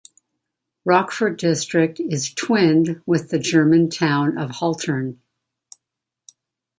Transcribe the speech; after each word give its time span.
Rochford 0.83 1.37
District 1.37 1.99
is 1.99 2.33
twinned 2.33 3.03
with 3.05 3.29
the 3.29 3.37
German 3.37 3.87
town 3.91 4.39
of 4.39 4.49
Haltern. 4.49 5.19